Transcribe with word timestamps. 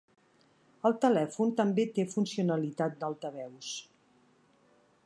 El 0.89 0.95
telèfon 1.03 1.53
també 1.61 1.85
té 1.99 2.07
funcionalitat 2.15 2.97
d'altaveus. 3.05 3.73